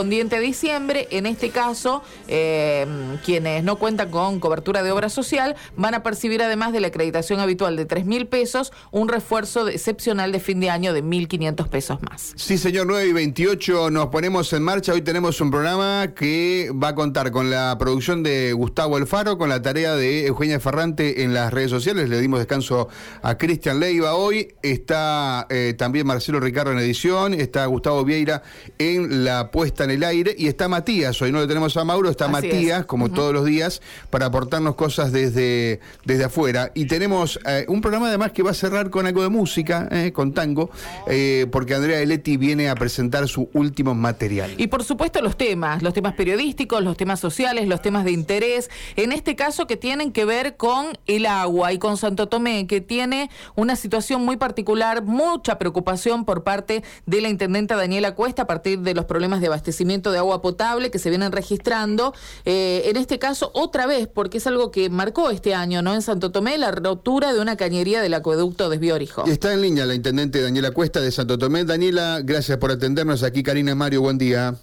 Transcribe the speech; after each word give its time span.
correspondiente 0.00 0.38
diciembre. 0.38 1.08
En 1.10 1.26
este 1.26 1.50
caso, 1.50 2.04
eh, 2.28 2.86
quienes 3.24 3.64
no 3.64 3.80
cuentan 3.80 4.12
con 4.12 4.38
cobertura 4.38 4.84
de 4.84 4.92
obra 4.92 5.08
social 5.08 5.56
van 5.76 5.94
a 5.94 6.04
percibir, 6.04 6.40
además 6.40 6.72
de 6.72 6.78
la 6.78 6.86
acreditación 6.86 7.40
habitual 7.40 7.74
de 7.74 7.84
3 7.84 8.06
mil 8.06 8.28
pesos, 8.28 8.72
un 8.92 9.08
refuerzo 9.08 9.66
excepcional 9.66 10.30
de 10.30 10.38
fin 10.38 10.60
de 10.60 10.70
año 10.70 10.92
de 10.92 11.02
1.500 11.02 11.68
pesos 11.68 11.98
más. 12.00 12.32
Sí, 12.36 12.58
señor, 12.58 12.86
9 12.86 13.08
y 13.08 13.12
28 13.12 13.90
nos 13.90 14.06
ponemos 14.06 14.52
en 14.52 14.62
marcha. 14.62 14.92
Hoy 14.92 15.02
tenemos 15.02 15.40
un 15.40 15.50
programa 15.50 16.14
que 16.14 16.70
va 16.72 16.90
a 16.90 16.94
contar 16.94 17.32
con 17.32 17.50
la 17.50 17.74
producción 17.76 18.22
de 18.22 18.52
Gustavo 18.52 18.98
Alfaro, 18.98 19.36
con 19.36 19.48
la 19.48 19.62
tarea 19.62 19.96
de 19.96 20.28
Eugenia 20.28 20.60
Ferrante 20.60 21.24
en 21.24 21.34
las 21.34 21.52
redes 21.52 21.70
sociales. 21.70 22.08
Le 22.08 22.20
dimos 22.20 22.38
descanso 22.38 22.88
a 23.20 23.36
Cristian 23.36 23.80
Leiva 23.80 24.14
hoy. 24.14 24.54
Está 24.62 25.48
eh, 25.50 25.74
también 25.76 26.06
Marcelo 26.06 26.38
Ricardo 26.38 26.70
en 26.70 26.78
edición. 26.78 27.34
Está 27.34 27.66
Gustavo 27.66 28.04
Vieira 28.04 28.44
en 28.78 29.24
la 29.24 29.50
puesta 29.50 29.87
en 29.88 29.96
el 29.96 30.04
aire. 30.04 30.34
Y 30.36 30.48
está 30.48 30.68
Matías. 30.68 31.20
Hoy 31.22 31.32
no 31.32 31.38
lo 31.38 31.48
tenemos 31.48 31.76
a 31.76 31.84
Mauro, 31.84 32.10
está 32.10 32.26
Así 32.26 32.32
Matías, 32.32 32.80
es. 32.80 32.86
como 32.86 33.10
todos 33.10 33.32
los 33.32 33.44
días, 33.44 33.80
para 34.10 34.26
aportarnos 34.26 34.74
cosas 34.74 35.12
desde, 35.12 35.80
desde 36.04 36.24
afuera. 36.24 36.70
Y 36.74 36.86
tenemos 36.86 37.38
eh, 37.46 37.64
un 37.68 37.80
programa 37.80 38.08
además 38.08 38.32
que 38.32 38.42
va 38.42 38.50
a 38.50 38.54
cerrar 38.54 38.90
con 38.90 39.06
algo 39.06 39.22
de 39.22 39.28
música, 39.28 39.88
eh, 39.90 40.12
con 40.12 40.32
tango, 40.34 40.70
eh, 41.08 41.46
porque 41.50 41.74
Andrea 41.74 42.00
Eletti 42.00 42.36
viene 42.36 42.68
a 42.68 42.74
presentar 42.74 43.28
su 43.28 43.48
último 43.54 43.94
material. 43.94 44.52
Y 44.56 44.66
por 44.66 44.84
supuesto 44.84 45.22
los 45.22 45.36
temas, 45.36 45.82
los 45.82 45.94
temas 45.94 46.14
periodísticos, 46.14 46.82
los 46.82 46.96
temas 46.96 47.20
sociales, 47.20 47.66
los 47.66 47.82
temas 47.82 48.04
de 48.04 48.12
interés, 48.12 48.70
en 48.96 49.12
este 49.12 49.36
caso 49.36 49.66
que 49.66 49.76
tienen 49.76 50.12
que 50.12 50.24
ver 50.24 50.56
con 50.56 50.98
el 51.06 51.26
agua 51.26 51.72
y 51.72 51.78
con 51.78 51.96
Santo 51.96 52.28
Tomé, 52.28 52.66
que 52.66 52.80
tiene 52.80 53.30
una 53.54 53.76
situación 53.76 54.24
muy 54.24 54.36
particular, 54.36 55.02
mucha 55.02 55.58
preocupación 55.58 56.24
por 56.24 56.44
parte 56.44 56.82
de 57.06 57.20
la 57.20 57.28
intendenta 57.28 57.76
Daniela 57.76 58.14
Cuesta 58.14 58.42
a 58.42 58.46
partir 58.46 58.80
de 58.80 58.94
los 58.94 59.04
problemas 59.04 59.40
de 59.40 59.46
abastecimiento 59.46 59.77
de 59.84 60.18
agua 60.18 60.42
potable 60.42 60.90
que 60.90 60.98
se 60.98 61.10
vienen 61.10 61.32
registrando. 61.32 62.14
Eh, 62.44 62.82
en 62.86 62.96
este 62.96 63.18
caso, 63.18 63.50
otra 63.54 63.86
vez, 63.86 64.08
porque 64.08 64.38
es 64.38 64.46
algo 64.46 64.70
que 64.70 64.90
marcó 64.90 65.30
este 65.30 65.54
año, 65.54 65.82
¿no? 65.82 65.94
En 65.94 66.02
Santo 66.02 66.30
Tomé, 66.30 66.58
la 66.58 66.70
rotura 66.70 67.32
de 67.32 67.40
una 67.40 67.56
cañería 67.56 68.00
del 68.02 68.14
acueducto 68.14 68.68
Desvío 68.68 68.94
Orijón. 68.94 69.28
Está 69.28 69.52
en 69.52 69.62
línea 69.62 69.86
la 69.86 69.94
intendente 69.94 70.42
Daniela 70.42 70.70
Cuesta 70.72 71.00
de 71.00 71.10
Santo 71.10 71.38
Tomé. 71.38 71.64
Daniela, 71.64 72.20
gracias 72.22 72.58
por 72.58 72.70
atendernos 72.70 73.22
aquí. 73.22 73.42
Karina 73.42 73.74
Mario, 73.74 74.02
buen 74.02 74.18
día. 74.18 74.54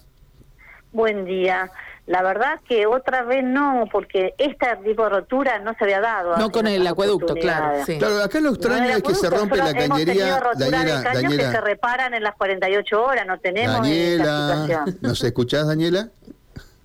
Buen 0.92 1.24
día. 1.24 1.70
La 2.06 2.22
verdad 2.22 2.60
que 2.68 2.86
otra 2.86 3.22
vez 3.22 3.42
no, 3.42 3.88
porque 3.90 4.34
este 4.38 4.66
tipo 4.84 5.02
de 5.04 5.08
rotura 5.10 5.58
no 5.58 5.74
se 5.74 5.84
había 5.84 6.00
dado. 6.00 6.36
No 6.36 6.50
con 6.50 6.68
el 6.68 6.86
acueducto, 6.86 7.34
claro, 7.34 7.84
sí. 7.84 7.98
Claro, 7.98 8.22
acá 8.22 8.38
lo 8.40 8.50
extraño 8.50 8.96
es 8.96 9.02
que 9.02 9.14
se 9.14 9.28
rompe 9.28 9.56
la 9.56 9.74
cañería. 9.74 10.38
rotura 10.38 10.70
Daniela, 10.70 10.98
de 10.98 11.04
caños 11.04 11.34
que 11.34 11.50
se 11.50 11.60
reparan 11.60 12.14
en 12.14 12.22
las 12.22 12.36
48 12.36 13.04
horas, 13.04 13.26
no 13.26 13.40
tenemos 13.40 13.74
Daniela, 13.78 14.24
situación. 14.24 14.98
¿nos 15.00 15.24
escuchás, 15.24 15.66
Daniela? 15.66 16.08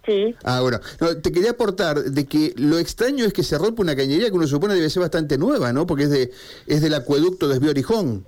Sí. 0.05 0.35
Ah, 0.43 0.61
bueno, 0.61 0.79
No, 0.99 1.15
te 1.15 1.31
quería 1.31 1.51
aportar 1.51 1.97
de 1.99 2.25
que 2.25 2.53
lo 2.57 2.79
extraño 2.79 3.23
es 3.23 3.33
que 3.33 3.43
se 3.43 3.55
rompe 3.59 3.83
una 3.83 3.95
cañería 3.95 4.29
que 4.29 4.35
uno 4.35 4.47
supone 4.47 4.73
debe 4.73 4.89
ser 4.89 5.01
bastante 5.01 5.37
nueva, 5.37 5.71
¿no? 5.71 5.85
Porque 5.85 6.03
es 6.05 6.09
de 6.09 6.31
es 6.65 6.81
del 6.81 6.95
acueducto 6.95 7.47
Desvío 7.47 7.69
Orijón. 7.69 8.25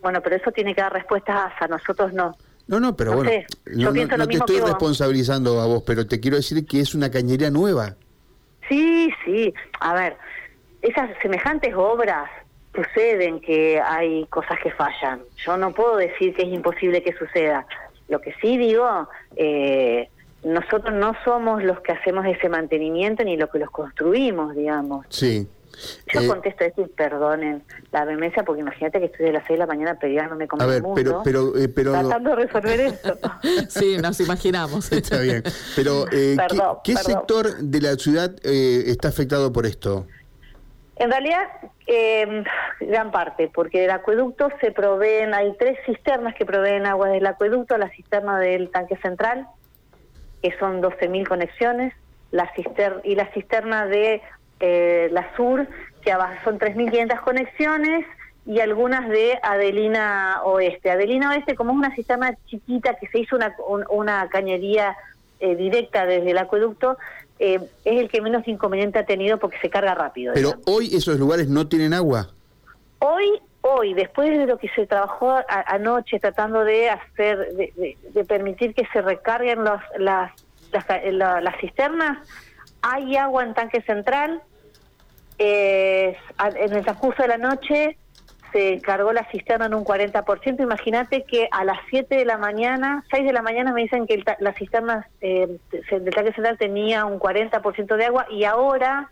Bueno, 0.00 0.22
pero 0.22 0.36
eso 0.36 0.50
tiene 0.52 0.74
que 0.74 0.80
dar 0.80 0.92
respuestas 0.92 1.36
a 1.36 1.44
ASA, 1.46 1.68
nosotros 1.68 2.14
no. 2.14 2.34
No, 2.66 2.80
no, 2.80 2.96
pero 2.96 3.10
No 3.10 3.16
bueno, 3.18 3.30
sé, 3.30 3.46
no, 3.66 3.92
te 4.26 4.36
estoy 4.36 4.60
responsabilizando 4.60 5.60
a 5.60 5.66
vos, 5.66 5.82
pero 5.86 6.06
te 6.06 6.18
quiero 6.20 6.38
decir 6.38 6.66
que 6.66 6.80
es 6.80 6.94
una 6.94 7.10
cañería 7.10 7.50
nueva. 7.50 7.96
Sí, 8.68 9.10
sí. 9.24 9.52
A 9.80 9.94
ver, 9.94 10.16
esas 10.80 11.10
semejantes 11.20 11.74
obras 11.74 12.30
suceden 12.74 13.40
que 13.40 13.80
hay 13.80 14.26
cosas 14.26 14.58
que 14.62 14.70
fallan. 14.70 15.20
Yo 15.44 15.56
no 15.56 15.72
puedo 15.72 15.96
decir 15.96 16.34
que 16.34 16.42
es 16.42 16.48
imposible 16.48 17.02
que 17.02 17.12
suceda. 17.12 17.66
Lo 18.08 18.20
que 18.20 18.34
sí 18.40 18.58
digo, 18.58 19.08
eh, 19.36 20.08
nosotros 20.42 20.94
no 20.94 21.14
somos 21.24 21.62
los 21.62 21.80
que 21.80 21.92
hacemos 21.92 22.26
ese 22.26 22.48
mantenimiento 22.48 23.24
ni 23.24 23.36
los 23.36 23.50
que 23.50 23.58
los 23.58 23.70
construimos, 23.70 24.54
digamos. 24.54 25.06
Sí. 25.08 25.46
Yo 26.12 26.20
Eh, 26.20 26.26
contesto 26.28 26.64
esto 26.64 26.82
y 26.82 26.86
perdonen 26.88 27.62
la 27.92 28.04
vehemencia 28.04 28.42
porque 28.44 28.60
imagínate 28.62 29.00
que 29.00 29.06
estoy 29.06 29.26
de 29.26 29.32
las 29.32 29.42
6 29.46 29.50
de 29.54 29.58
la 29.58 29.66
mañana 29.66 29.98
peleándome 29.98 30.46
con 30.48 30.60
a 30.60 30.64
el 30.64 30.70
ver, 30.70 30.82
mundo. 30.82 30.94
pero 31.24 31.52
pero 31.52 31.56
eh, 31.64 31.68
pero 31.68 31.92
tratando 31.92 32.30
de 32.30 32.36
resolver 32.36 32.80
esto. 32.80 33.18
Sí, 33.68 33.96
nos 33.98 34.18
imaginamos. 34.20 34.90
está 34.92 35.20
bien. 35.20 35.42
Pero 35.76 36.06
eh, 36.12 36.36
¿qué- 36.36 36.36
Perdón, 36.36 36.76
¿qué, 36.84 36.94
perdón. 36.94 37.12
sector 37.12 37.56
de 37.58 37.80
la 37.80 37.94
ciudad 37.96 38.30
eh, 38.42 38.84
está 38.86 39.08
afectado 39.08 39.52
por 39.52 39.66
esto? 39.66 40.06
En 40.96 41.10
realidad, 41.10 41.42
eh, 41.88 42.44
gran 42.80 43.10
parte, 43.10 43.50
porque 43.52 43.80
del 43.80 43.90
acueducto 43.90 44.48
se 44.60 44.70
proveen, 44.70 45.34
hay 45.34 45.52
tres 45.58 45.76
cisternas 45.86 46.36
que 46.36 46.46
proveen 46.46 46.86
agua 46.86 47.08
del 47.08 47.26
acueducto, 47.26 47.76
la 47.78 47.90
cisterna 47.90 48.38
del 48.38 48.70
tanque 48.70 48.96
central, 48.98 49.48
que 50.40 50.56
son 50.60 50.80
12.000 50.80 51.26
conexiones, 51.26 51.92
la 52.30 52.48
cister 52.54 53.00
y 53.02 53.16
la 53.16 53.26
cisterna 53.32 53.86
de 53.86 54.22
eh, 54.60 55.08
la 55.12 55.34
sur, 55.36 55.66
que 56.02 56.12
son 56.44 56.58
3.500 56.58 57.20
conexiones, 57.20 58.04
y 58.46 58.60
algunas 58.60 59.08
de 59.08 59.38
Adelina 59.42 60.42
Oeste. 60.44 60.90
Adelina 60.90 61.30
Oeste, 61.30 61.54
como 61.54 61.72
es 61.72 61.78
una 61.78 61.94
cisterna 61.94 62.36
chiquita 62.46 62.94
que 62.94 63.06
se 63.08 63.20
hizo 63.20 63.36
una, 63.36 63.54
un- 63.66 63.84
una 63.88 64.28
cañería 64.28 64.96
eh, 65.40 65.56
directa 65.56 66.04
desde 66.06 66.30
el 66.30 66.38
acueducto, 66.38 66.96
eh, 67.38 67.58
es 67.84 68.00
el 68.00 68.08
que 68.08 68.20
menos 68.20 68.46
inconveniente 68.46 68.98
ha 68.98 69.04
tenido 69.06 69.38
porque 69.38 69.58
se 69.60 69.68
carga 69.70 69.94
rápido. 69.94 70.32
Pero 70.34 70.48
digamos. 70.50 70.66
hoy 70.68 70.94
esos 70.94 71.18
lugares 71.18 71.48
no 71.48 71.66
tienen 71.68 71.92
agua. 71.94 72.28
Hoy, 73.00 73.40
hoy, 73.62 73.94
después 73.94 74.30
de 74.38 74.46
lo 74.46 74.58
que 74.58 74.68
se 74.70 74.86
trabajó 74.86 75.32
a- 75.32 75.44
anoche 75.66 76.20
tratando 76.20 76.64
de 76.64 76.90
hacer, 76.90 77.38
de, 77.54 77.72
de- 77.76 77.96
de 78.12 78.24
permitir 78.24 78.74
que 78.74 78.86
se 78.92 79.02
recarguen 79.02 79.64
los, 79.64 79.80
las, 79.98 80.32
las, 80.72 80.84
ca- 80.84 81.00
la- 81.10 81.40
las 81.40 81.56
cisternas, 81.60 82.18
hay 82.86 83.16
agua 83.16 83.42
en 83.44 83.54
tanque 83.54 83.80
central. 83.82 84.42
En 85.38 86.14
el 86.72 86.84
transcurso 86.84 87.22
de 87.22 87.28
la 87.28 87.38
noche 87.38 87.96
se 88.52 88.80
cargó 88.82 89.12
la 89.12 89.24
cisterna 89.30 89.66
en 89.66 89.74
un 89.74 89.84
40%. 89.84 90.60
Imagínate 90.62 91.24
que 91.24 91.48
a 91.50 91.64
las 91.64 91.78
7 91.90 92.14
de 92.16 92.24
la 92.24 92.38
mañana, 92.38 93.04
6 93.10 93.24
de 93.26 93.32
la 93.32 93.42
mañana 93.42 93.72
me 93.72 93.82
dicen 93.82 94.06
que 94.06 94.14
el 94.14 94.24
ta- 94.24 94.36
la 94.38 94.52
cisterna 94.52 95.08
eh, 95.20 95.58
del 95.90 96.14
tanque 96.14 96.32
central 96.32 96.56
tenía 96.56 97.04
un 97.04 97.18
40% 97.18 97.96
de 97.96 98.04
agua 98.04 98.26
y 98.30 98.44
ahora 98.44 99.10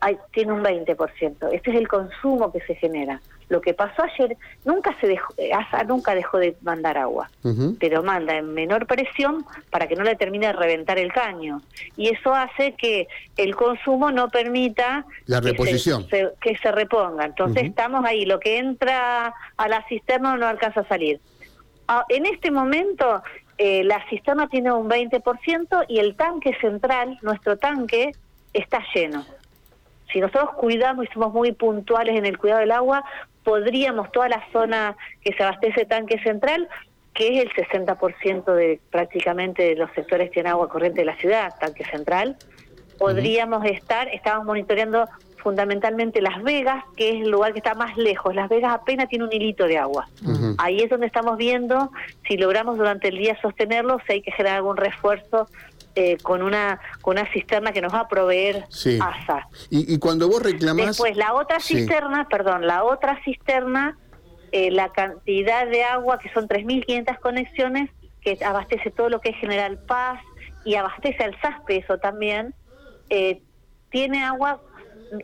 hay, 0.00 0.18
tiene 0.32 0.52
un 0.52 0.64
20%. 0.64 1.50
Este 1.52 1.70
es 1.70 1.76
el 1.76 1.86
consumo 1.86 2.50
que 2.50 2.60
se 2.62 2.74
genera. 2.74 3.20
Lo 3.48 3.60
que 3.60 3.74
pasó 3.74 4.02
ayer, 4.02 4.36
nunca 4.64 4.96
se 5.00 5.06
dejó, 5.06 5.34
eh, 5.36 5.52
ASA 5.52 5.84
nunca 5.84 6.14
dejó 6.14 6.38
de 6.38 6.56
mandar 6.62 6.96
agua, 6.98 7.30
pero 7.78 8.02
manda 8.02 8.36
en 8.36 8.54
menor 8.54 8.86
presión 8.86 9.44
para 9.70 9.86
que 9.86 9.96
no 9.96 10.02
le 10.02 10.16
termine 10.16 10.46
de 10.46 10.52
reventar 10.54 10.98
el 10.98 11.12
caño. 11.12 11.60
Y 11.96 12.08
eso 12.08 12.34
hace 12.34 12.72
que 12.72 13.06
el 13.36 13.54
consumo 13.54 14.10
no 14.10 14.28
permita 14.30 15.04
La 15.26 15.40
que 15.40 15.46
se- 15.48 15.50
reposición. 15.52 16.08
se- 16.08 16.30
que 16.40 16.56
se 16.56 16.72
reponga. 16.72 17.26
Entonces 17.26 17.64
estamos 17.64 18.04
ahí, 18.04 18.24
lo 18.24 18.40
que 18.40 18.58
entra 18.58 19.34
a 19.56 19.68
la 19.68 19.84
cisterna 19.88 20.36
no 20.36 20.46
alcanza 20.46 20.80
a 20.80 20.88
salir. 20.88 21.20
Ah, 21.86 22.04
en 22.08 22.24
este 22.26 22.50
momento 22.50 23.22
eh, 23.58 23.84
la 23.84 24.02
cisterna 24.08 24.48
tiene 24.48 24.72
un 24.72 24.88
20% 24.88 25.84
y 25.86 25.98
el 26.00 26.16
tanque 26.16 26.56
central, 26.60 27.18
nuestro 27.22 27.56
tanque, 27.56 28.10
está 28.52 28.82
lleno. 28.94 29.24
Si 30.12 30.20
nosotros 30.20 30.50
cuidamos 30.56 31.04
y 31.06 31.12
somos 31.12 31.32
muy 31.32 31.52
puntuales 31.52 32.16
en 32.16 32.26
el 32.26 32.36
cuidado 32.38 32.60
del 32.60 32.70
agua, 32.72 33.04
podríamos 33.44 34.10
toda 34.10 34.28
la 34.28 34.42
zona 34.52 34.96
que 35.22 35.32
se 35.34 35.42
abastece 35.42 35.84
tanque 35.84 36.18
central, 36.22 36.68
que 37.12 37.38
es 37.38 37.44
el 37.44 37.52
60% 37.52 38.54
de 38.54 38.80
prácticamente 38.90 39.62
de 39.62 39.76
los 39.76 39.90
sectores 39.92 40.28
que 40.28 40.34
tienen 40.34 40.52
agua 40.52 40.68
corriente 40.68 41.00
de 41.02 41.06
la 41.06 41.16
ciudad, 41.16 41.52
tanque 41.60 41.84
central, 41.84 42.36
podríamos 42.98 43.64
estar, 43.66 44.08
estamos 44.08 44.44
monitoreando 44.44 45.06
fundamentalmente 45.36 46.22
Las 46.22 46.42
Vegas, 46.42 46.82
que 46.96 47.10
es 47.10 47.22
el 47.22 47.30
lugar 47.30 47.52
que 47.52 47.58
está 47.58 47.74
más 47.74 47.96
lejos. 47.98 48.34
Las 48.34 48.48
Vegas 48.48 48.72
apenas 48.72 49.10
tiene 49.10 49.26
un 49.26 49.32
hilito 49.32 49.66
de 49.66 49.76
agua. 49.76 50.08
Ahí 50.56 50.80
es 50.80 50.88
donde 50.88 51.06
estamos 51.06 51.36
viendo 51.36 51.90
si 52.26 52.38
logramos 52.38 52.78
durante 52.78 53.08
el 53.08 53.18
día 53.18 53.38
sostenerlo, 53.42 54.00
si 54.06 54.14
hay 54.14 54.22
que 54.22 54.32
generar 54.32 54.56
algún 54.56 54.78
refuerzo 54.78 55.48
eh, 55.96 56.16
con 56.22 56.42
una 56.42 56.80
con 57.02 57.18
una 57.18 57.30
cisterna 57.32 57.72
que 57.72 57.80
nos 57.80 57.94
va 57.94 58.00
a 58.00 58.08
proveer 58.08 58.64
Sí. 58.68 58.98
ASA. 59.00 59.46
Y, 59.70 59.94
y 59.94 59.98
cuando 59.98 60.28
vos 60.28 60.42
reclamás... 60.42 60.86
Después, 60.86 61.16
la 61.16 61.34
otra 61.34 61.60
Sí. 61.60 61.76
cisterna, 61.78 62.28
perdón, 62.28 62.66
la 62.66 62.82
otra 62.84 63.20
cisterna, 63.24 63.96
eh, 64.52 64.70
la 64.70 64.88
cantidad 64.90 65.66
de 65.68 65.84
agua, 65.84 66.18
que 66.18 66.30
son 66.32 66.48
3.500 66.48 67.18
conexiones, 67.20 67.90
que 68.20 68.38
abastece 68.44 68.90
todo 68.90 69.08
lo 69.08 69.20
que 69.20 69.30
es 69.30 69.36
General 69.36 69.78
Paz 69.78 70.20
y 70.64 70.74
abastece 70.76 71.22
al 71.22 71.38
SASPE 71.40 71.76
eso 71.78 71.98
también, 71.98 72.54
eh, 73.10 73.42
tiene 73.90 74.24
agua, 74.24 74.60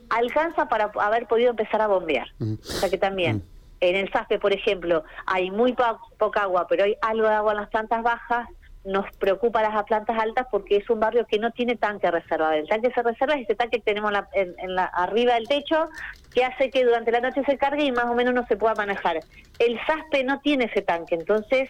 alcanza 0.08 0.68
para 0.68 0.90
haber 1.00 1.26
podido 1.26 1.50
empezar 1.50 1.80
a 1.80 1.86
bombear. 1.86 2.28
Ujú. 2.38 2.58
O 2.60 2.64
sea 2.64 2.90
que 2.90 2.98
también, 2.98 3.36
Mm. 3.38 3.42
en 3.80 3.96
el 3.96 4.12
SASPE, 4.12 4.38
por 4.38 4.52
ejemplo, 4.52 5.04
hay 5.26 5.50
muy 5.50 5.72
po- 5.72 5.98
poca 6.18 6.42
agua, 6.42 6.66
pero 6.68 6.84
hay 6.84 6.96
algo 7.02 7.26
de 7.28 7.34
agua 7.34 7.52
en 7.52 7.58
las 7.58 7.68
plantas 7.70 8.02
bajas, 8.02 8.48
nos 8.84 9.04
preocupa 9.18 9.62
las 9.62 9.84
plantas 9.84 10.18
altas 10.18 10.46
porque 10.50 10.76
es 10.76 10.88
un 10.88 11.00
barrio 11.00 11.26
que 11.26 11.38
no 11.38 11.50
tiene 11.50 11.76
tanque 11.76 12.10
reservado. 12.10 12.52
El 12.52 12.68
tanque 12.68 12.90
se 12.94 13.02
reserva 13.02 13.34
es 13.34 13.42
ese 13.42 13.54
tanque 13.54 13.78
que 13.78 13.82
tenemos 13.84 14.10
en 14.10 14.14
la- 14.14 14.28
en, 14.32 14.54
en 14.58 14.74
la, 14.74 14.84
arriba 14.84 15.34
del 15.34 15.46
techo 15.48 15.88
que 16.32 16.44
hace 16.44 16.70
que 16.70 16.84
durante 16.84 17.12
la 17.12 17.20
noche 17.20 17.42
se 17.44 17.58
cargue 17.58 17.84
y 17.84 17.92
más 17.92 18.06
o 18.06 18.14
menos 18.14 18.32
no 18.32 18.46
se 18.46 18.56
pueda 18.56 18.74
manejar. 18.74 19.24
El 19.58 19.78
SASPE 19.86 20.24
no 20.24 20.40
tiene 20.40 20.64
ese 20.66 20.80
tanque, 20.82 21.14
entonces 21.16 21.68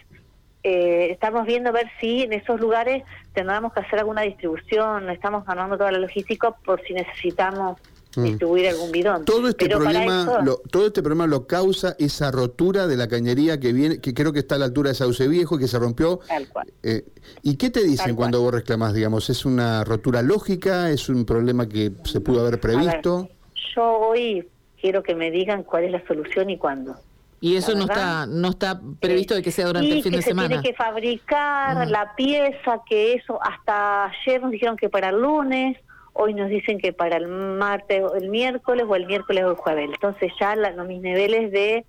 eh, 0.63 1.07
estamos 1.11 1.45
viendo 1.45 1.69
a 1.69 1.73
ver 1.73 1.91
si 1.99 2.21
en 2.23 2.33
esos 2.33 2.59
lugares 2.59 3.03
tendremos 3.33 3.73
que 3.73 3.79
hacer 3.79 3.99
alguna 3.99 4.21
distribución, 4.21 5.09
estamos 5.09 5.43
ganando 5.45 5.77
toda 5.77 5.91
la 5.91 5.97
logística 5.97 6.51
por 6.51 6.81
si 6.83 6.93
necesitamos. 6.93 7.77
Distribuir 8.15 8.67
algún 8.69 8.91
bidón. 8.91 9.25
Todo 9.25 9.47
este 9.47 9.69
problema, 9.69 10.41
lo, 10.43 10.57
todo 10.57 10.87
este 10.87 11.01
problema 11.01 11.27
lo 11.27 11.47
causa 11.47 11.95
esa 11.99 12.31
rotura 12.31 12.87
de 12.87 12.97
la 12.97 13.07
cañería 13.07 13.59
que 13.59 13.73
viene, 13.73 13.99
que 13.99 14.13
creo 14.13 14.33
que 14.33 14.39
está 14.39 14.55
a 14.55 14.57
la 14.59 14.65
altura 14.65 14.89
de 14.89 14.95
Sauce 14.95 15.27
Viejo 15.27 15.55
y 15.55 15.59
que 15.59 15.67
se 15.67 15.79
rompió. 15.79 16.19
Tal 16.27 16.49
cual. 16.49 16.71
Eh, 16.83 17.05
¿Y 17.41 17.57
qué 17.57 17.69
te 17.69 17.83
dicen 17.83 18.15
cuando 18.15 18.41
vos 18.41 18.53
reclamás, 18.53 18.93
digamos? 18.93 19.29
¿Es 19.29 19.45
una 19.45 19.83
rotura 19.83 20.21
lógica? 20.21 20.89
¿Es 20.89 21.09
un 21.09 21.25
problema 21.25 21.67
que 21.67 21.91
se 22.03 22.19
pudo 22.19 22.41
haber 22.41 22.59
previsto? 22.59 23.29
yo 23.75 23.83
hoy 23.83 24.47
quiero 24.79 25.03
que 25.03 25.15
me 25.15 25.31
digan 25.31 25.63
cuál 25.63 25.85
es 25.85 25.91
la 25.91 26.05
solución 26.05 26.49
y 26.49 26.57
cuándo. 26.57 26.95
Y 27.39 27.55
eso 27.55 27.73
no 27.73 27.85
está 27.85 28.27
no 28.27 28.49
está 28.49 28.79
previsto 28.99 29.33
de 29.33 29.41
que 29.41 29.51
sea 29.51 29.65
durante 29.65 29.91
el 29.91 30.03
fin 30.03 30.11
de 30.11 30.21
semana. 30.21 30.47
Se 30.47 30.61
tiene 30.61 30.69
que 30.69 30.75
fabricar 30.75 31.87
la 31.87 32.15
pieza, 32.15 32.81
que 32.87 33.13
eso 33.13 33.39
hasta 33.41 34.05
ayer 34.05 34.41
nos 34.41 34.51
dijeron 34.51 34.77
que 34.77 34.89
para 34.89 35.09
el 35.09 35.19
lunes, 35.19 35.77
hoy 36.13 36.33
nos 36.33 36.49
dicen 36.49 36.79
que 36.79 36.93
para 36.93 37.17
el 37.17 37.27
martes, 37.27 38.03
el 38.15 38.29
miércoles 38.29 38.85
o 38.87 38.95
el 38.95 39.05
miércoles 39.05 39.43
o 39.43 39.51
el 39.51 39.55
jueves. 39.55 39.89
Entonces 39.93 40.31
ya 40.39 40.55
los 40.55 40.87
mis 40.87 41.01
niveles 41.01 41.51
de 41.51 41.85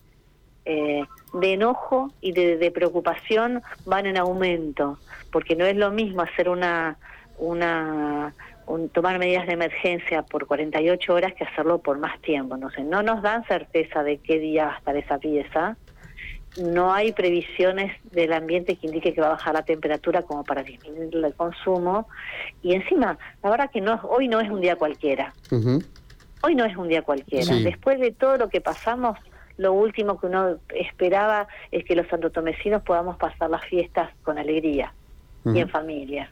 eh, 0.65 1.03
de 1.35 1.55
enojo 1.55 2.13
y 2.21 2.33
de, 2.33 2.71
preocupación 2.71 3.63
van 3.85 4.07
en 4.07 4.17
aumento, 4.17 4.97
porque 5.33 5.57
no 5.57 5.65
es 5.65 5.75
lo 5.75 5.91
mismo 5.91 6.23
hacer 6.23 6.49
una 6.49 6.99
una 7.39 8.33
tomar 8.93 9.19
medidas 9.19 9.47
de 9.47 9.55
emergencia 9.55 10.23
por 10.23 10.47
48 10.47 11.13
horas 11.13 11.35
que 11.35 11.43
hacerlo 11.45 11.79
por 11.79 11.99
más 11.99 12.21
tiempo. 12.21 12.55
Entonces, 12.55 12.85
no 12.85 13.03
nos 13.03 13.23
dan 13.23 13.45
certeza 13.47 14.05
de 14.05 14.19
qué 14.19 14.39
día 14.39 14.67
va 14.67 14.75
a 14.75 14.79
estar 14.79 14.97
esa 14.97 15.19
pieza. 15.19 15.77
No 16.61 16.93
hay 16.93 17.13
previsiones 17.13 17.97
del 18.11 18.33
ambiente 18.33 18.77
que 18.77 18.87
indique 18.87 19.15
que 19.15 19.21
va 19.21 19.29
a 19.29 19.31
bajar 19.31 19.55
la 19.55 19.63
temperatura 19.63 20.23
como 20.23 20.45
para 20.45 20.63
disminuir 20.63 21.15
el 21.15 21.35
consumo. 21.35 22.09
Y 22.63 22.75
encima, 22.75 23.19
la 23.43 23.51
verdad 23.51 23.71
que 23.71 23.81
no, 23.81 24.01
hoy 24.05 24.29
no 24.29 24.41
es 24.41 24.51
un 24.51 24.61
día 24.61 24.77
cualquiera. 24.77 25.33
Hoy 26.43 26.55
no 26.55 26.65
es 26.65 26.77
un 26.77 26.89
día 26.89 27.03
cualquiera. 27.03 27.55
Después 27.55 28.01
de 28.01 28.13
todo 28.13 28.37
lo 28.37 28.49
que 28.49 28.61
pasamos, 28.61 29.19
lo 29.57 29.73
último 29.73 30.19
que 30.19 30.27
uno 30.27 30.59
esperaba 30.75 31.47
es 31.71 31.85
que 31.85 31.95
los 31.95 32.07
santotomecinos 32.09 32.83
podamos 32.83 33.17
pasar 33.17 33.49
las 33.49 33.65
fiestas 33.65 34.11
con 34.23 34.39
alegría 34.39 34.93
y 35.45 35.59
en 35.59 35.69
familia. 35.69 36.31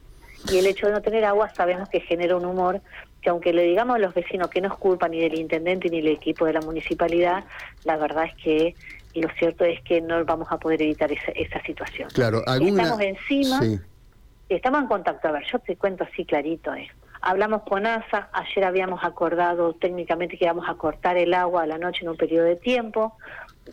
Y 0.51 0.59
el 0.59 0.67
hecho 0.67 0.87
de 0.87 0.93
no 0.93 1.03
tener 1.03 1.25
agua 1.25 1.51
sabemos 1.55 1.89
que 1.89 2.01
genera 2.01 2.37
un 2.37 2.45
humor 2.45 2.81
que 3.21 3.31
aunque 3.31 3.53
le 3.53 3.63
digamos 3.65 3.97
a 3.97 3.99
los 3.99 4.15
vecinos 4.15 4.49
que 4.49 4.61
no 4.61 4.69
es 4.69 4.75
culpa 4.75 5.09
ni 5.09 5.21
del 5.21 5.39
intendente 5.39 5.91
ni 5.91 6.01
del 6.01 6.13
equipo 6.15 6.47
de 6.47 6.55
la 6.55 6.61
municipalidad, 6.61 7.45
la 7.85 7.97
verdad 7.97 8.25
es 8.25 8.35
que 8.43 8.75
lo 9.15 9.29
cierto 9.39 9.65
es 9.65 9.81
que 9.83 10.01
no 10.01 10.25
vamos 10.25 10.49
a 10.51 10.59
poder 10.59 10.83
evitar 10.83 11.11
esa, 11.11 11.33
esa 11.33 11.61
situación. 11.62 12.09
Claro, 12.12 12.43
Estamos 12.47 13.01
encima, 13.01 13.61
estamos 14.49 14.83
en 14.83 14.87
contacto, 14.87 15.29
a 15.29 15.33
ver, 15.33 15.45
yo 15.51 15.59
te 15.59 15.77
cuento 15.77 16.05
así 16.05 16.25
clarito, 16.25 16.75
eh. 16.75 16.89
Hablamos 17.23 17.62
con 17.62 17.87
ASA, 17.87 18.31
ayer 18.33 18.65
habíamos 18.65 19.05
acordado 19.05 19.75
técnicamente 19.75 20.39
que 20.39 20.47
íbamos 20.47 20.67
a 20.69 20.75
cortar 20.75 21.19
el 21.19 21.35
agua 21.35 21.65
a 21.65 21.67
la 21.67 21.77
noche 21.77 22.01
en 22.03 22.09
un 22.09 22.17
periodo 22.17 22.47
de 22.47 22.57
tiempo, 22.57 23.15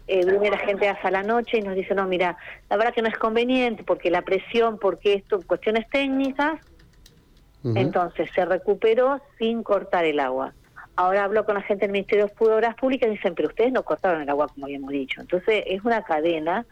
eh, 0.07 0.25
viene 0.25 0.51
la 0.51 0.57
gente 0.57 0.89
hasta 0.89 1.09
la 1.11 1.23
noche 1.23 1.59
y 1.59 1.61
nos 1.61 1.75
dice, 1.75 1.95
no, 1.95 2.05
mira, 2.07 2.37
la 2.69 2.77
verdad 2.77 2.93
que 2.93 3.01
no 3.01 3.07
es 3.07 3.17
conveniente 3.17 3.83
porque 3.83 4.11
la 4.11 4.21
presión, 4.21 4.77
porque 4.79 5.13
esto, 5.13 5.39
cuestiones 5.45 5.89
técnicas, 5.89 6.59
entonces 7.63 8.29
se 8.33 8.45
recuperó 8.45 9.19
sin 9.37 9.63
cortar 9.63 10.05
el 10.05 10.19
agua. 10.19 10.53
Ahora 10.97 11.23
hablo 11.23 11.45
con 11.45 11.55
la 11.55 11.61
gente 11.61 11.85
del 11.85 11.91
Ministerio 11.91 12.25
de 12.25 12.53
Obras 12.53 12.75
Públicas 12.75 13.07
y 13.07 13.11
dicen, 13.11 13.35
pero 13.35 13.49
ustedes 13.49 13.71
no 13.71 13.83
cortaron 13.83 14.21
el 14.21 14.29
agua 14.29 14.47
como 14.47 14.65
habíamos 14.65 14.91
dicho. 14.91 15.21
Entonces 15.21 15.63
es 15.67 15.83
una 15.85 16.03
cadena 16.03 16.65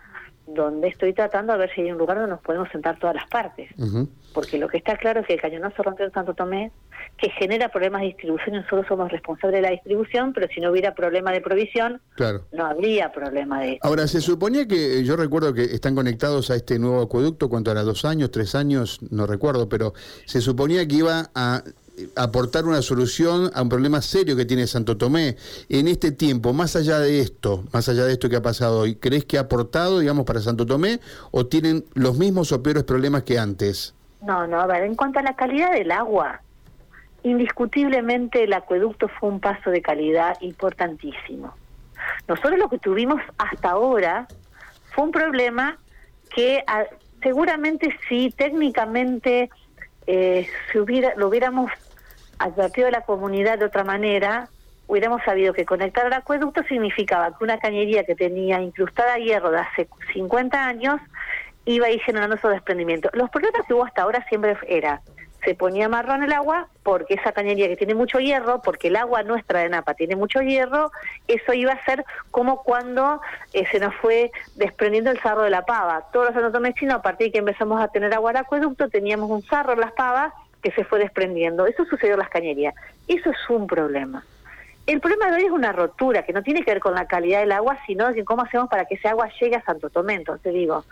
donde 0.48 0.88
estoy 0.88 1.13
tratando 1.13 1.54
a 1.54 1.57
ver 1.57 1.72
si 1.74 1.81
hay 1.81 1.92
un 1.92 1.98
lugar 1.98 2.18
donde 2.18 2.31
nos 2.31 2.42
podemos 2.42 2.69
sentar 2.72 3.00
todas 3.00 3.16
las 3.16 3.27
partes. 3.27 3.69
Porque 4.33 4.57
lo 4.57 4.68
que 4.68 4.77
está 4.77 4.98
claro 4.98 5.22
es 5.22 5.27
que 5.27 5.33
el 5.33 5.42
cañonazo 5.42 5.81
rompió 5.81 6.06
en 6.06 6.12
Santo 6.12 6.33
Tomé, 6.33 6.72
que 7.18 7.30
genera 7.30 7.69
problemas 7.69 8.01
de 8.01 8.07
distribución, 8.07 8.56
nosotros 8.56 8.86
somos 8.88 9.12
responsables 9.12 9.60
de 9.60 9.62
la 9.62 9.72
distribución, 9.72 10.33
pero 10.33 10.48
si 10.54 10.60
no 10.60 10.72
hubiera 10.72 10.94
problema 10.94 11.31
de 11.31 11.42
provisión, 11.42 12.01
no 12.51 12.66
habría 12.66 13.12
problema 13.12 13.62
de... 13.62 13.80
Ahora, 13.81 14.07
se 14.07 14.22
suponía 14.22 14.68
que, 14.68 15.04
yo 15.04 15.16
recuerdo 15.16 15.54
que 15.54 15.63
están 15.63 15.95
conectados 15.95 16.51
a 16.51 16.56
este 16.56 16.77
nuevo 16.80 17.01
acueducto, 17.01 17.48
cuánto 17.48 17.72
era, 17.72 17.83
dos 17.83 18.06
años, 18.06 18.31
tres 18.31 18.56
años, 18.56 19.00
no 19.12 19.25
recuerdo, 19.27 19.69
pero 19.69 19.94
se 20.25 20.42
suponía 20.42 20.86
que 20.88 20.95
iba 20.95 21.30
a 21.33 21.63
aportar 22.15 22.65
una 22.65 22.81
solución 22.81 23.51
a 23.53 23.62
un 23.62 23.69
problema 23.69 24.01
serio 24.01 24.36
que 24.36 24.45
tiene 24.45 24.68
Santo 24.68 24.97
Tomé. 24.97 25.38
En 25.69 25.88
este 25.88 26.12
tiempo, 26.12 26.53
más 26.53 26.75
allá 26.75 27.00
de 27.00 27.19
esto, 27.19 27.63
más 27.74 27.89
allá 27.89 28.06
de 28.06 28.13
esto 28.13 28.30
que 28.30 28.36
ha 28.36 28.42
pasado 28.42 28.81
hoy, 28.81 28.95
¿crees 28.95 29.25
que 29.25 29.38
ha 29.38 29.42
aportado, 29.42 30.00
digamos, 30.00 30.25
para 30.25 30.39
Santo 30.39 30.65
Tomé 30.65 31.00
o 31.31 31.45
tienen 31.45 31.86
los 31.94 32.18
mismos 32.18 32.51
o 32.51 32.62
peores 32.62 32.83
problemas 32.83 33.24
que 33.24 33.39
antes? 33.39 33.94
No, 34.21 34.47
no, 34.47 34.59
a 34.59 34.65
ver, 34.65 34.83
en 34.83 34.95
cuanto 34.95 35.19
a 35.19 35.24
la 35.24 35.36
calidad 35.36 35.71
del 35.71 35.92
agua, 35.92 36.42
indiscutiblemente 37.24 38.44
el 38.44 38.53
acueducto 38.53 39.07
fue 39.07 39.30
un 39.30 39.39
paso 39.39 39.69
de 39.69 39.81
calidad 39.81 40.38
importantísimo. 40.41 41.53
Nosotros 42.27 42.57
lo 42.59 42.69
que 42.69 42.77
tuvimos 42.77 43.21
hasta 43.38 43.71
ahora 43.71 44.27
fue 44.94 45.06
un 45.06 45.12
problema 45.12 45.77
que 46.33 46.63
ah, 46.68 46.83
seguramente 47.21 47.98
si 48.07 48.30
técnicamente 48.31 49.50
eh, 50.07 50.48
si 50.71 50.80
hubiera, 50.80 51.15
lo 51.15 51.27
hubiéramos 51.27 51.71
advertido 52.39 52.87
a 52.87 52.91
la 52.91 53.01
comunidad 53.01 53.59
de 53.59 53.65
otra 53.65 53.83
manera, 53.83 54.49
hubiéramos 54.87 55.21
sabido 55.23 55.53
que 55.53 55.65
conectar 55.65 56.05
al 56.05 56.13
acueducto 56.13 56.63
significaba 56.63 57.35
que 57.37 57.43
una 57.43 57.59
cañería 57.59 58.03
que 58.03 58.15
tenía 58.15 58.61
incrustada 58.61 59.17
hierro 59.17 59.51
de 59.51 59.59
hace 59.59 59.87
50 60.13 60.67
años 60.67 61.01
iba 61.65 61.87
a 61.87 61.91
ir 61.91 62.01
generando 62.01 62.35
esos 62.35 62.51
desprendimientos. 62.51 63.11
Los 63.15 63.29
problemas 63.29 63.65
que 63.67 63.73
hubo 63.73 63.85
hasta 63.85 64.03
ahora 64.03 64.23
siempre 64.29 64.55
era 64.67 65.01
se 65.45 65.53
ponía 65.53 65.87
marrón 65.87 66.23
el 66.23 66.33
agua 66.33 66.67
porque 66.83 67.13
esa 67.13 67.31
cañería 67.31 67.67
que 67.67 67.77
tiene 67.77 67.93
mucho 67.93 68.19
hierro, 68.19 68.61
porque 68.61 68.88
el 68.88 68.95
agua 68.95 69.23
nuestra 69.23 69.59
de 69.59 69.69
Napa 69.69 69.93
tiene 69.93 70.15
mucho 70.15 70.41
hierro, 70.41 70.91
eso 71.27 71.53
iba 71.53 71.71
a 71.71 71.85
ser 71.85 72.03
como 72.31 72.63
cuando 72.63 73.21
eh, 73.53 73.65
se 73.71 73.79
nos 73.79 73.93
fue 73.95 74.31
desprendiendo 74.55 75.11
el 75.11 75.21
sarro 75.21 75.43
de 75.43 75.51
la 75.51 75.63
pava. 75.63 76.07
Todos 76.11 76.27
los 76.27 76.35
anotomecinos, 76.35 76.95
a 76.95 77.01
partir 77.01 77.27
de 77.27 77.31
que 77.33 77.39
empezamos 77.39 77.81
a 77.81 77.88
tener 77.89 78.13
agua 78.13 78.31
al 78.31 78.38
acueducto, 78.38 78.89
teníamos 78.89 79.29
un 79.29 79.43
sarro 79.43 79.73
en 79.73 79.81
las 79.81 79.91
pavas 79.93 80.33
que 80.65 80.71
se 80.71 80.83
fue 80.83 80.97
desprendiendo. 80.97 81.67
Eso 81.67 81.85
sucedió 81.85 82.13
en 82.13 82.21
las 82.21 82.29
cañerías. 82.29 82.73
Eso 83.07 83.29
es 83.29 83.38
un 83.50 83.67
problema. 83.67 84.25
El 84.88 85.00
problema 85.00 85.27
de 85.27 85.35
hoy 85.35 85.45
es 85.45 85.51
una 85.51 85.71
rotura 85.71 86.23
que 86.23 86.33
no 86.33 86.41
tiene 86.41 86.63
que 86.63 86.71
ver 86.71 86.79
con 86.79 86.95
la 86.95 87.06
calidad 87.06 87.41
del 87.41 87.51
agua, 87.51 87.77
sino 87.85 88.12
de 88.12 88.25
cómo 88.25 88.41
hacemos 88.41 88.67
para 88.67 88.85
que 88.85 88.95
ese 88.95 89.07
agua 89.07 89.29
llegue 89.39 89.57
a 89.57 89.63
Santo 89.63 89.91
Tomé. 89.91 90.15
Entonces 90.15 90.51
digo, 90.56 90.83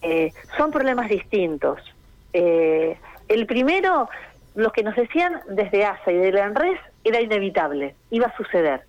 eh, 0.00 0.32
son 0.56 0.70
problemas 0.70 1.10
distintos. 1.10 1.78
Eh, 2.32 2.96
el 3.28 3.44
primero, 3.44 4.08
lo 4.54 4.72
que 4.72 4.82
nos 4.82 4.96
decían 4.96 5.42
desde 5.50 5.84
ASA 5.84 6.10
y 6.10 6.16
de 6.16 6.32
la 6.32 6.46
ANRES 6.46 6.80
era 7.04 7.20
inevitable, 7.20 7.94
iba 8.10 8.28
a 8.28 8.36
suceder, 8.38 8.84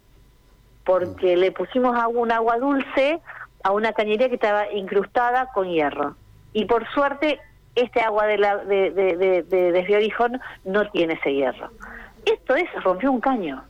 porque 0.86 1.36
le 1.36 1.52
pusimos 1.52 1.98
un 2.14 2.32
agua 2.32 2.60
dulce 2.60 3.20
a 3.62 3.72
una 3.72 3.92
cañería 3.92 4.30
que 4.30 4.36
estaba 4.36 4.72
incrustada 4.72 5.48
con 5.54 5.70
hierro. 5.70 6.16
Y 6.54 6.64
por 6.64 6.88
suerte, 6.94 7.42
este 7.76 8.02
agua 8.02 8.26
de, 8.28 8.38
la, 8.38 8.58
de, 8.58 9.44
no 10.66 10.90
tiene 10.92 11.14
ese 11.14 11.34
hierro. 11.34 11.70
Esto 12.26 12.56
es, 12.56 12.72
rompió 12.84 13.12
un 13.12 13.22
caño. 13.22 13.64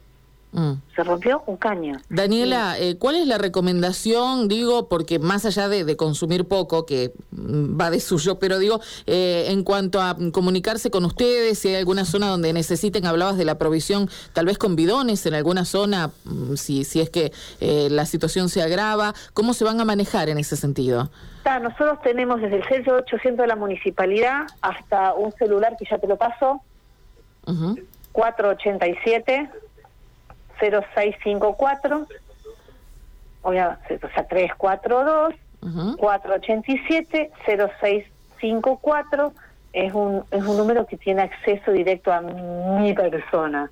Mm. 0.53 0.73
Se 0.95 1.03
rompió 1.03 1.43
un 1.45 1.55
caño. 1.55 1.97
Daniela, 2.09 2.77
eh, 2.77 2.97
¿cuál 2.97 3.15
es 3.15 3.25
la 3.25 3.37
recomendación? 3.37 4.49
Digo, 4.49 4.89
porque 4.89 5.17
más 5.17 5.45
allá 5.45 5.69
de, 5.69 5.95
consumir 5.95 6.45
poco, 6.45 6.85
que 6.85 7.13
mm, 7.31 7.79
va 7.79 7.89
de 7.89 7.99
suyo, 8.01 8.37
pero 8.37 8.59
digo, 8.59 8.81
eh, 9.07 9.45
en 9.49 9.63
cuanto 9.63 10.01
a 10.01 10.17
comunicarse 10.33 10.91
con 10.91 11.05
ustedes, 11.05 11.59
si 11.59 11.69
hay 11.69 11.75
alguna 11.75 12.03
zona 12.03 12.27
donde 12.27 12.51
necesiten, 12.51 13.05
hablabas 13.05 13.37
de 13.37 13.45
la 13.45 13.57
provisión, 13.57 14.09
tal 14.33 14.45
vez 14.45 14.57
con 14.57 14.75
bidones 14.75 15.25
en 15.25 15.35
alguna 15.35 15.63
zona, 15.63 16.11
mm, 16.25 16.55
si, 16.55 16.83
si 16.83 16.99
es 16.99 17.09
que 17.09 17.31
eh, 17.61 17.87
la 17.89 18.05
situación 18.05 18.49
se 18.49 18.61
agrava, 18.61 19.13
¿cómo 19.33 19.53
se 19.53 19.63
van 19.63 19.79
a 19.79 19.85
manejar 19.85 20.27
en 20.29 20.37
ese 20.37 20.57
sentido? 20.57 21.09
nosotros 21.43 22.01
tenemos 22.03 22.39
desde 22.39 22.57
el 22.57 22.83
0800 22.85 23.43
de 23.43 23.47
la 23.47 23.55
municipalidad 23.55 24.43
hasta 24.61 25.13
un 25.13 25.31
celular 25.33 25.75
que 25.77 25.85
ya 25.89 25.97
te 25.97 26.07
lo 26.07 26.15
paso, 26.15 26.61
487 28.11 29.49
0654, 30.61 32.07
o 33.43 33.51
sea, 33.51 33.79
342, 34.29 35.33
487, 35.97 37.31
0654, 37.45 39.33
es 39.73 39.93
un, 39.93 40.23
es 40.31 40.43
un 40.43 40.57
número 40.57 40.85
que 40.85 40.97
tiene 40.97 41.23
acceso 41.23 41.71
directo 41.71 42.11
a 42.11 42.21
mi 42.21 42.93
persona. 42.93 43.71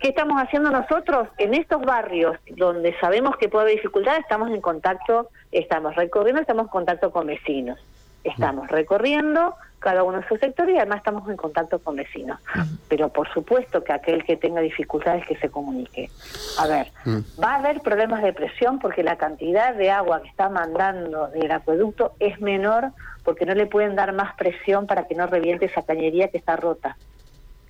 ¿Qué 0.00 0.08
estamos 0.08 0.42
haciendo 0.42 0.70
nosotros? 0.70 1.28
En 1.38 1.54
estos 1.54 1.80
barrios 1.82 2.36
donde 2.56 2.98
sabemos 3.00 3.36
que 3.36 3.48
puede 3.48 3.64
haber 3.64 3.76
dificultades, 3.76 4.20
estamos 4.20 4.50
en 4.50 4.60
contacto, 4.60 5.28
estamos 5.52 5.94
recorriendo, 5.94 6.40
estamos 6.40 6.64
en 6.66 6.70
contacto 6.70 7.10
con 7.10 7.26
vecinos. 7.26 7.78
Estamos 8.24 8.68
recorriendo, 8.68 9.54
cada 9.78 10.02
uno 10.02 10.18
en 10.18 10.26
su 10.28 10.36
sector 10.36 10.68
y 10.70 10.76
además 10.76 10.98
estamos 10.98 11.28
en 11.28 11.36
contacto 11.36 11.78
con 11.78 11.96
vecinos. 11.96 12.40
Pero 12.88 13.08
por 13.10 13.28
supuesto 13.32 13.84
que 13.84 13.92
aquel 13.92 14.24
que 14.24 14.36
tenga 14.36 14.60
dificultades 14.60 15.24
que 15.26 15.36
se 15.36 15.48
comunique. 15.50 16.10
A 16.58 16.66
ver, 16.66 16.92
Mm. 17.04 17.18
va 17.42 17.52
a 17.52 17.56
haber 17.56 17.80
problemas 17.80 18.22
de 18.22 18.32
presión 18.32 18.78
porque 18.78 19.02
la 19.02 19.16
cantidad 19.16 19.74
de 19.74 19.90
agua 19.90 20.22
que 20.22 20.28
está 20.28 20.48
mandando 20.48 21.28
del 21.28 21.50
acueducto 21.52 22.14
es 22.18 22.40
menor 22.40 22.90
porque 23.24 23.46
no 23.46 23.54
le 23.54 23.66
pueden 23.66 23.94
dar 23.96 24.12
más 24.12 24.34
presión 24.36 24.86
para 24.86 25.06
que 25.06 25.14
no 25.14 25.26
reviente 25.26 25.66
esa 25.66 25.82
cañería 25.82 26.28
que 26.28 26.38
está 26.38 26.56
rota. 26.56 26.96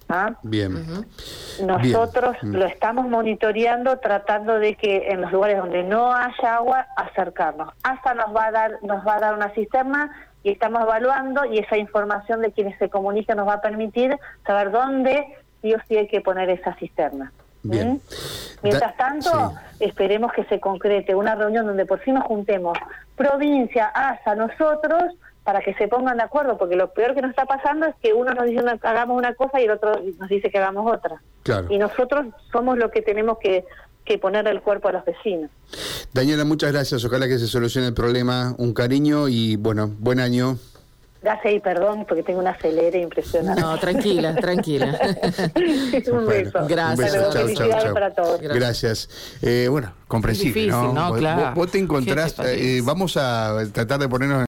¿Ah? 0.08 0.34
Bien. 0.42 0.72
Nosotros 1.64 2.36
Bien. 2.42 2.52
Mm. 2.52 2.56
lo 2.56 2.66
estamos 2.66 3.08
monitoreando, 3.08 3.98
tratando 3.98 4.58
de 4.58 4.74
que 4.76 5.08
en 5.10 5.20
los 5.20 5.32
lugares 5.32 5.58
donde 5.58 5.82
no 5.82 6.14
haya 6.14 6.56
agua, 6.56 6.86
acercarnos. 6.96 7.72
ASA 7.82 8.14
nos 8.14 8.34
va 8.34 8.46
a 8.46 8.50
dar, 8.52 8.78
nos 8.82 9.06
va 9.06 9.16
a 9.16 9.20
dar 9.20 9.34
una 9.34 9.50
cisterna 9.50 10.10
y 10.46 10.50
estamos 10.52 10.80
evaluando 10.80 11.44
y 11.44 11.58
esa 11.58 11.76
información 11.76 12.40
de 12.40 12.52
quienes 12.52 12.78
se 12.78 12.88
comunican 12.88 13.36
nos 13.36 13.48
va 13.48 13.54
a 13.54 13.60
permitir 13.60 14.16
saber 14.46 14.70
dónde 14.70 15.26
sí 15.60 15.74
o 15.74 15.78
sí 15.88 15.96
hay 15.96 16.06
que 16.06 16.20
poner 16.20 16.48
esa 16.50 16.72
cisterna. 16.76 17.32
Bien. 17.64 17.94
¿Mm? 17.94 18.00
Mientras 18.62 18.96
tanto, 18.96 19.54
esperemos 19.80 20.32
que 20.32 20.44
se 20.44 20.60
concrete 20.60 21.16
una 21.16 21.34
reunión 21.34 21.66
donde 21.66 21.84
por 21.84 21.98
fin 21.98 22.14
nos 22.14 22.22
juntemos 22.22 22.78
provincia, 23.16 23.86
ASA, 23.86 24.36
nosotros, 24.36 25.16
para 25.42 25.62
que 25.62 25.74
se 25.74 25.88
pongan 25.88 26.18
de 26.18 26.22
acuerdo, 26.22 26.56
porque 26.56 26.76
lo 26.76 26.92
peor 26.92 27.16
que 27.16 27.22
nos 27.22 27.30
está 27.30 27.44
pasando 27.46 27.86
es 27.86 27.96
que 28.00 28.12
uno 28.12 28.32
nos 28.32 28.44
dice 28.44 28.62
que 28.62 28.86
hagamos 28.86 29.18
una 29.18 29.34
cosa 29.34 29.60
y 29.60 29.64
el 29.64 29.72
otro 29.72 30.00
nos 30.16 30.28
dice 30.28 30.48
que 30.48 30.58
hagamos 30.58 30.92
otra. 30.92 31.20
Claro. 31.42 31.66
Y 31.70 31.78
nosotros 31.78 32.26
somos 32.52 32.78
los 32.78 32.92
que 32.92 33.02
tenemos 33.02 33.38
que, 33.38 33.64
que 34.06 34.18
poner 34.18 34.46
el 34.48 34.62
cuerpo 34.62 34.88
a 34.88 34.92
los 34.92 35.04
vecinos. 35.04 35.50
Daniela, 36.14 36.44
muchas 36.44 36.72
gracias. 36.72 37.04
Ojalá 37.04 37.28
que 37.28 37.38
se 37.38 37.46
solucione 37.46 37.88
el 37.88 37.94
problema. 37.94 38.54
Un 38.58 38.72
cariño 38.72 39.28
y 39.28 39.56
bueno, 39.56 39.90
buen 39.98 40.20
año. 40.20 40.58
Gracias 41.22 41.54
y 41.54 41.60
perdón 41.60 42.04
porque 42.06 42.22
tengo 42.22 42.38
una 42.38 42.50
acelera 42.50 42.96
impresionante. 42.98 43.60
No, 43.60 43.76
tranquila, 43.80 44.34
tranquila. 44.40 44.96
un 46.12 46.26
beso. 46.26 46.66
Gracias. 46.68 46.90
Un 46.90 46.96
beso. 46.96 47.04
Hasta 47.04 47.16
luego. 47.16 47.32
Chau, 47.32 47.32
chau, 47.32 47.42
Felicidades 47.42 47.84
chau. 47.84 47.94
para 47.94 48.14
todos. 48.14 48.40
Gracias. 48.40 49.08
Eh, 49.42 49.66
bueno, 49.68 49.92
comprensible, 50.06 50.52
difícil, 50.54 50.94
¿no? 50.94 51.08
Vos- 51.10 51.18
Claro. 51.18 51.40
Vos, 51.46 51.54
vos 51.56 51.70
te 51.72 51.78
encontrás, 51.78 52.34
¿Qué 52.34 52.42
te 52.42 52.78
eh, 52.78 52.82
vamos 52.82 53.16
a 53.16 53.56
tratar 53.72 53.98
de 53.98 54.08
ponernos 54.08 54.40